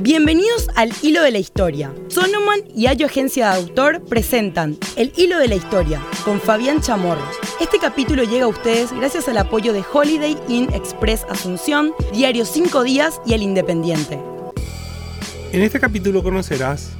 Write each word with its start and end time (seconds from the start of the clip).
Bienvenidos 0.00 0.68
al 0.74 0.92
Hilo 1.02 1.22
de 1.22 1.30
la 1.30 1.38
Historia. 1.38 1.92
Sonoman 2.08 2.60
y 2.74 2.86
Ayo 2.86 3.06
Agencia 3.06 3.50
de 3.50 3.56
Autor 3.56 4.04
presentan 4.04 4.76
El 4.96 5.12
Hilo 5.16 5.38
de 5.38 5.48
la 5.48 5.54
Historia 5.54 6.00
con 6.24 6.40
Fabián 6.40 6.80
Chamorro. 6.80 7.24
Este 7.60 7.78
capítulo 7.78 8.22
llega 8.22 8.44
a 8.44 8.48
ustedes 8.48 8.92
gracias 8.92 9.28
al 9.28 9.38
apoyo 9.38 9.72
de 9.72 9.82
Holiday 9.92 10.36
Inn 10.48 10.72
Express 10.72 11.24
Asunción, 11.28 11.92
Diario 12.12 12.44
5 12.44 12.82
Días 12.82 13.20
y 13.26 13.34
El 13.34 13.42
Independiente. 13.42 14.18
En 15.52 15.62
este 15.62 15.80
capítulo 15.80 16.22
conocerás 16.22 16.90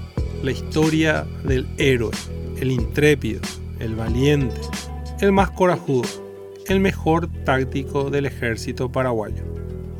la 0.43 0.51
historia 0.51 1.27
del 1.45 1.67
héroe, 1.79 2.13
el 2.59 2.71
intrépido, 2.71 3.41
el 3.79 3.95
valiente, 3.95 4.61
el 5.21 5.33
más 5.33 5.51
corajudo, 5.51 6.09
el 6.67 6.81
mejor 6.81 7.29
táctico 7.45 8.11
del 8.11 8.27
ejército 8.27 8.91
paraguayo, 8.91 9.45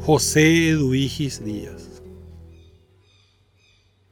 José 0.01 0.71
Eduigis 0.71 1.45
Díaz. 1.45 1.86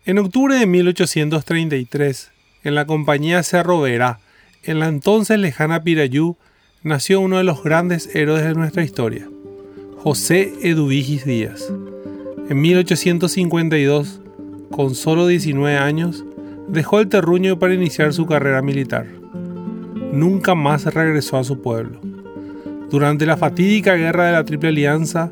En 0.07 0.19
octubre 0.19 0.55
de 0.55 0.67
1833, 0.67 2.31
en 2.63 2.75
la 2.75 2.85
compañía 2.85 3.43
Cerro 3.43 3.81
Verá, 3.81 4.19
en 4.63 4.79
la 4.79 4.89
entonces 4.89 5.39
lejana 5.39 5.83
Pirayú, 5.83 6.37
nació 6.83 7.21
uno 7.21 7.39
de 7.39 7.45
los 7.45 7.65
grandes 7.65 8.15
héroes 8.15 8.45
de 8.45 8.53
nuestra 8.53 8.85
historia, 8.85 9.27
José 9.97 10.53
Eduvigis 10.61 11.25
Díaz. 11.25 11.73
En 12.51 12.61
1852, 12.61 14.21
con 14.71 14.95
solo 14.95 15.27
19 15.27 15.79
años, 15.79 16.23
dejó 16.69 17.01
el 17.01 17.09
terruño 17.09 17.59
para 17.59 17.73
iniciar 17.73 18.13
su 18.13 18.27
carrera 18.27 18.61
militar. 18.61 19.07
Nunca 20.13 20.55
más 20.55 20.85
regresó 20.85 21.39
a 21.39 21.45
su 21.45 21.63
pueblo. 21.63 21.99
Durante 22.91 23.25
la 23.25 23.39
fatídica 23.39 23.95
guerra 23.95 24.27
de 24.27 24.33
la 24.33 24.45
Triple 24.45 24.69
Alianza, 24.69 25.31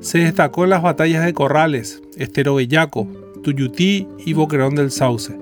se 0.00 0.20
destacó 0.20 0.64
en 0.64 0.70
las 0.70 0.82
batallas 0.82 1.26
de 1.26 1.34
Corrales, 1.34 2.02
Estero 2.16 2.54
Bellaco, 2.54 3.06
Tuyutí 3.44 4.08
y 4.26 4.32
Boquerón 4.32 4.74
del 4.74 4.90
Sauce. 4.90 5.38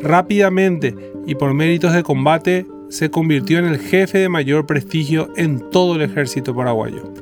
Rápidamente 0.00 0.94
y 1.26 1.34
por 1.34 1.52
méritos 1.54 1.92
de 1.92 2.04
combate, 2.04 2.66
se 2.88 3.10
convirtió 3.10 3.58
en 3.58 3.64
el 3.64 3.78
jefe 3.78 4.18
de 4.18 4.28
mayor 4.28 4.66
prestigio 4.66 5.30
en 5.36 5.70
todo 5.70 5.96
el 5.96 6.02
ejército 6.02 6.54
paraguayo. 6.54 7.12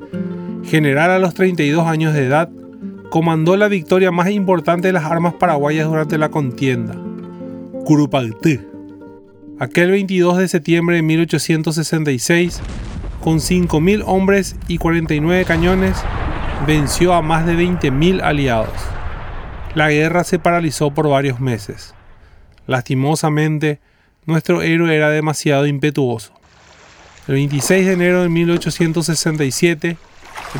General 0.64 1.10
a 1.10 1.18
los 1.18 1.32
32 1.34 1.86
años 1.86 2.12
de 2.12 2.26
edad, 2.26 2.50
comandó 3.10 3.56
la 3.56 3.68
victoria 3.68 4.10
más 4.10 4.30
importante 4.30 4.88
de 4.88 4.92
las 4.92 5.04
armas 5.04 5.34
paraguayas 5.34 5.88
durante 5.88 6.18
la 6.18 6.30
contienda, 6.30 6.96
Curupaltí. 7.84 8.60
Aquel 9.58 9.90
22 9.90 10.38
de 10.38 10.48
septiembre 10.48 10.96
de 10.96 11.02
1866, 11.02 12.60
con 13.20 13.38
5.000 13.38 14.02
hombres 14.06 14.56
y 14.68 14.78
49 14.78 15.44
cañones, 15.44 16.02
venció 16.66 17.14
a 17.14 17.22
más 17.22 17.46
de 17.46 17.54
20.000 17.54 18.22
aliados. 18.22 18.99
La 19.74 19.88
guerra 19.88 20.24
se 20.24 20.40
paralizó 20.40 20.90
por 20.90 21.08
varios 21.08 21.38
meses. 21.38 21.94
Lastimosamente, 22.66 23.78
nuestro 24.26 24.62
héroe 24.62 24.96
era 24.96 25.10
demasiado 25.10 25.64
impetuoso. 25.64 26.32
El 27.28 27.34
26 27.34 27.86
de 27.86 27.92
enero 27.92 28.22
de 28.22 28.28
1867, 28.28 29.96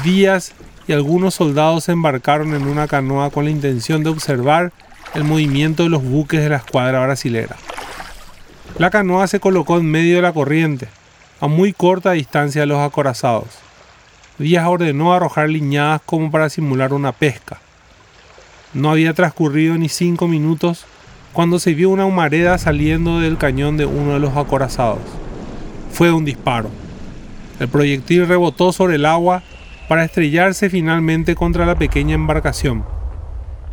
Díaz 0.05 0.53
y 0.87 0.93
algunos 0.93 1.35
soldados 1.35 1.89
embarcaron 1.89 2.55
en 2.55 2.69
una 2.69 2.87
canoa 2.87 3.31
con 3.31 3.45
la 3.45 3.51
intención 3.51 4.05
de 4.05 4.11
observar 4.11 4.73
el 5.15 5.25
movimiento 5.25 5.83
de 5.83 5.89
los 5.89 6.05
buques 6.05 6.41
de 6.41 6.49
la 6.49 6.59
escuadra 6.59 7.05
brasilera. 7.05 7.57
La 8.79 8.91
canoa 8.91 9.27
se 9.27 9.41
colocó 9.41 9.79
en 9.79 9.87
medio 9.87 10.17
de 10.17 10.23
la 10.23 10.33
corriente, 10.33 10.87
a 11.41 11.49
muy 11.49 11.73
corta 11.73 12.13
distancia 12.13 12.61
de 12.61 12.69
los 12.69 12.79
acorazados. 12.79 13.59
Díaz 14.39 14.67
ordenó 14.69 15.13
arrojar 15.13 15.49
liñadas 15.49 16.01
como 16.07 16.31
para 16.31 16.49
simular 16.49 16.93
una 16.93 17.11
pesca. 17.11 17.59
No 18.73 18.91
había 18.91 19.15
transcurrido 19.15 19.77
ni 19.77 19.89
cinco 19.89 20.29
minutos 20.29 20.87
cuando 21.33 21.59
se 21.59 21.75
vio 21.75 21.91
una 21.91 22.07
humareda 22.07 22.59
saliendo 22.59 23.21
del 23.21 23.39
cañón 23.39 23.77
de 23.77 23.87
uno 23.87 24.15
de 24.15 24.21
los 24.21 24.37
acorazados. 24.37 25.01
Fue 25.91 26.13
un 26.13 26.25
disparo. 26.25 26.71
El 27.59 27.69
proyectil 27.69 28.27
rebotó 28.27 28.73
sobre 28.73 28.97
el 28.97 29.07
agua 29.07 29.43
para 29.89 30.05
estrellarse 30.05 30.71
finalmente 30.71 31.35
contra 31.35 31.67
la 31.67 31.75
pequeña 31.75 32.15
embarcación. 32.15 32.85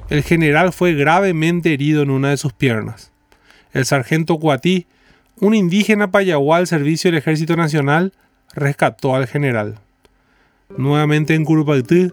El 0.10 0.24
general 0.24 0.74
fue 0.74 0.94
gravemente 0.94 1.74
herido 1.74 2.02
en 2.02 2.10
una 2.10 2.30
de 2.30 2.38
sus 2.38 2.54
piernas. 2.54 3.12
El 3.74 3.86
sargento 3.86 4.40
Cuatí, 4.40 4.88
un 5.40 5.54
indígena 5.54 6.10
payaguá 6.10 6.58
al 6.58 6.68
servicio 6.68 7.12
del 7.12 7.20
Ejército 7.20 7.56
Nacional, 7.56 8.14
rescató 8.54 9.16
al 9.16 9.28
general. 9.28 9.76
Nuevamente 10.76 11.36
en 11.36 11.46
Curupaytí, 11.46 12.12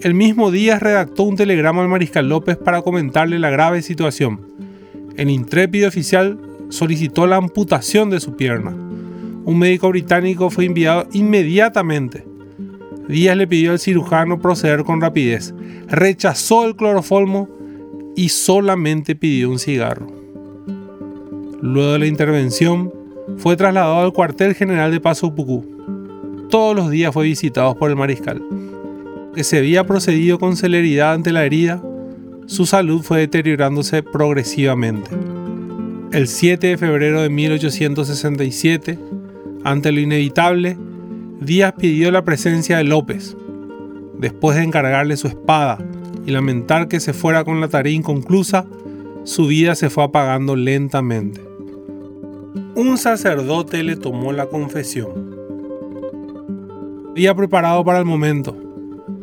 el 0.00 0.12
mismo 0.12 0.50
día 0.50 0.78
redactó 0.78 1.22
un 1.22 1.36
telegrama 1.36 1.82
al 1.82 1.88
mariscal 1.88 2.28
López 2.28 2.58
para 2.58 2.82
comentarle 2.82 3.38
la 3.38 3.48
grave 3.48 3.80
situación. 3.80 4.40
El 5.16 5.30
intrépido 5.30 5.88
oficial 5.88 6.38
solicitó 6.68 7.26
la 7.26 7.36
amputación 7.36 8.10
de 8.10 8.20
su 8.20 8.36
pierna. 8.36 8.70
Un 8.70 9.58
médico 9.58 9.88
británico 9.88 10.50
fue 10.50 10.66
enviado 10.66 11.06
inmediatamente. 11.12 12.26
Díaz 13.08 13.36
le 13.36 13.46
pidió 13.46 13.72
al 13.72 13.78
cirujano 13.78 14.38
proceder 14.38 14.84
con 14.84 15.00
rapidez. 15.00 15.54
Rechazó 15.88 16.66
el 16.66 16.76
cloroformo 16.76 17.48
y 18.16 18.28
solamente 18.28 19.14
pidió 19.14 19.48
un 19.48 19.58
cigarro. 19.58 20.08
Luego 21.62 21.92
de 21.92 21.98
la 22.00 22.06
intervención, 22.06 22.92
fue 23.38 23.56
trasladado 23.56 24.00
al 24.00 24.12
cuartel 24.12 24.54
general 24.54 24.90
de 24.90 25.00
Paso 25.00 25.34
Pucú. 25.34 25.64
Todos 26.50 26.76
los 26.76 26.90
días 26.90 27.14
fue 27.14 27.24
visitado 27.24 27.76
por 27.76 27.90
el 27.90 27.96
mariscal 27.96 28.42
que 29.36 29.44
se 29.44 29.58
había 29.58 29.84
procedido 29.84 30.38
con 30.38 30.56
celeridad 30.56 31.12
ante 31.12 31.30
la 31.30 31.44
herida, 31.44 31.82
su 32.46 32.64
salud 32.64 33.02
fue 33.02 33.18
deteriorándose 33.18 34.02
progresivamente. 34.02 35.10
El 36.10 36.26
7 36.26 36.68
de 36.68 36.78
febrero 36.78 37.20
de 37.20 37.28
1867, 37.28 38.98
ante 39.62 39.92
lo 39.92 40.00
inevitable, 40.00 40.78
Díaz 41.38 41.74
pidió 41.78 42.10
la 42.10 42.24
presencia 42.24 42.78
de 42.78 42.84
López. 42.84 43.36
Después 44.18 44.56
de 44.56 44.62
encargarle 44.62 45.18
su 45.18 45.28
espada 45.28 45.76
y 46.24 46.30
lamentar 46.30 46.88
que 46.88 46.98
se 46.98 47.12
fuera 47.12 47.44
con 47.44 47.60
la 47.60 47.68
tarea 47.68 47.92
inconclusa, 47.92 48.64
su 49.24 49.48
vida 49.48 49.74
se 49.74 49.90
fue 49.90 50.04
apagando 50.04 50.56
lentamente. 50.56 51.42
Un 52.74 52.96
sacerdote 52.96 53.82
le 53.82 53.96
tomó 53.96 54.32
la 54.32 54.46
confesión. 54.46 55.36
Día 57.14 57.34
preparado 57.34 57.84
para 57.84 57.98
el 57.98 58.06
momento. 58.06 58.65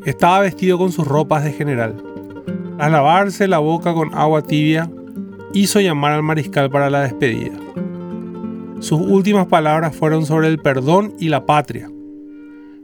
Estaba 0.05 0.41
vestido 0.41 0.77
con 0.77 0.91
sus 0.91 1.07
ropas 1.07 1.45
de 1.45 1.53
general. 1.53 1.95
Al 2.77 2.91
lavarse 2.91 3.47
la 3.47 3.59
boca 3.59 3.93
con 3.93 4.13
agua 4.13 4.41
tibia, 4.41 4.89
hizo 5.53 5.79
llamar 5.79 6.11
al 6.11 6.23
mariscal 6.23 6.69
para 6.69 6.89
la 6.89 7.01
despedida. 7.01 7.57
Sus 8.81 8.99
últimas 8.99 9.47
palabras 9.47 9.95
fueron 9.95 10.25
sobre 10.25 10.49
el 10.49 10.59
perdón 10.59 11.13
y 11.19 11.29
la 11.29 11.45
patria. 11.45 11.89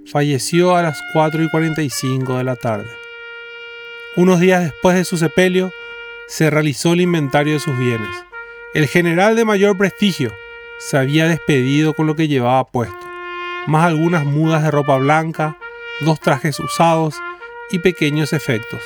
Falleció 0.05 0.77
a 0.77 0.81
las 0.81 0.97
4 1.11 1.43
y 1.43 1.49
45 1.49 2.37
de 2.37 2.43
la 2.45 2.55
tarde. 2.55 2.87
Unos 4.15 4.39
días 4.39 4.63
después 4.63 4.95
de 4.95 5.03
su 5.03 5.17
sepelio, 5.17 5.71
se 6.29 6.49
realizó 6.49 6.93
el 6.93 7.01
inventario 7.01 7.53
de 7.53 7.59
sus 7.59 7.77
bienes. 7.77 8.09
El 8.73 8.87
general 8.87 9.35
de 9.35 9.43
mayor 9.43 9.77
prestigio 9.77 10.31
se 10.77 10.97
había 10.97 11.27
despedido 11.27 11.93
con 11.93 12.07
lo 12.07 12.15
que 12.15 12.29
llevaba 12.29 12.65
puesto, 12.65 13.05
más 13.67 13.85
algunas 13.85 14.23
mudas 14.25 14.63
de 14.63 14.71
ropa 14.71 14.95
blanca, 14.97 15.57
dos 16.01 16.19
trajes 16.19 16.59
usados 16.59 17.15
y 17.71 17.79
pequeños 17.79 18.33
efectos. 18.33 18.81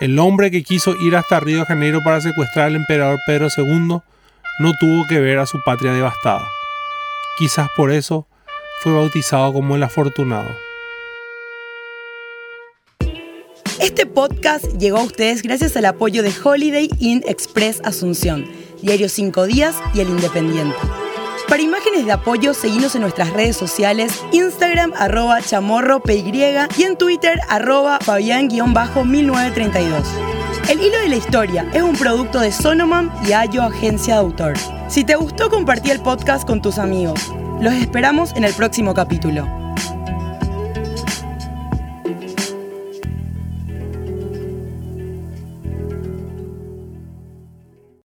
El 0.00 0.18
hombre 0.18 0.50
que 0.50 0.62
quiso 0.62 0.94
ir 0.96 1.16
hasta 1.16 1.40
Río 1.40 1.60
de 1.60 1.66
Janeiro 1.66 2.00
para 2.02 2.20
secuestrar 2.20 2.66
al 2.66 2.76
emperador 2.76 3.18
Pedro 3.26 3.48
II 3.56 3.98
no 4.58 4.72
tuvo 4.78 5.06
que 5.06 5.20
ver 5.20 5.38
a 5.38 5.46
su 5.46 5.62
patria 5.62 5.92
devastada. 5.92 6.48
Quizás 7.38 7.68
por 7.76 7.92
eso 7.92 8.26
fue 8.80 8.92
bautizado 8.92 9.52
como 9.52 9.76
el 9.76 9.82
afortunado. 9.82 10.50
Este 13.80 14.06
podcast 14.06 14.64
llegó 14.78 14.98
a 14.98 15.02
ustedes 15.02 15.42
gracias 15.42 15.76
al 15.76 15.86
apoyo 15.86 16.22
de 16.22 16.32
Holiday 16.42 16.88
Inn 17.00 17.24
Express 17.26 17.80
Asunción, 17.84 18.46
Diario 18.82 19.08
5 19.08 19.46
Días 19.46 19.76
y 19.94 20.00
El 20.00 20.10
Independiente. 20.10 20.76
Para 21.48 21.62
imágenes 21.62 22.06
de 22.06 22.12
apoyo, 22.12 22.54
seguimos 22.54 22.94
en 22.94 23.02
nuestras 23.02 23.32
redes 23.32 23.56
sociales, 23.56 24.24
Instagram 24.32 24.92
arroba 24.96 25.42
chamorropy 25.42 26.32
y 26.76 26.82
en 26.82 26.96
Twitter 26.96 27.38
arroba 27.48 27.98
fabián-1932. 28.00 30.04
El 30.68 30.80
hilo 30.80 30.98
de 30.98 31.08
la 31.08 31.16
historia 31.16 31.68
es 31.74 31.82
un 31.82 31.96
producto 31.96 32.40
de 32.40 32.50
Sonoman 32.50 33.12
y 33.28 33.32
Ayo 33.32 33.62
Agencia 33.62 34.14
de 34.14 34.20
Autor. 34.20 34.54
Si 34.88 35.04
te 35.04 35.16
gustó, 35.16 35.50
compartí 35.50 35.90
el 35.90 36.00
podcast 36.00 36.46
con 36.46 36.62
tus 36.62 36.78
amigos. 36.78 37.32
Los 37.60 37.74
esperamos 37.74 38.32
en 38.34 38.44
el 38.44 38.54
próximo 38.54 38.94
capítulo. 38.94 39.63